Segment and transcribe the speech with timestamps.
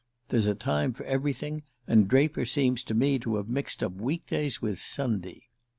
[0.29, 4.25] There's a time for everything; and Draper seems to me to have mixed up week
[4.25, 5.43] days with Sunday."